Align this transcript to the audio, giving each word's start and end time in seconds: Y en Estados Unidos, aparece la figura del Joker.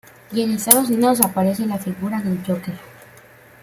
Y 0.31 0.41
en 0.41 0.53
Estados 0.53 0.89
Unidos, 0.89 1.21
aparece 1.21 1.63
la 1.67 1.77
figura 1.77 2.19
del 2.23 2.43
Joker. 2.43 2.73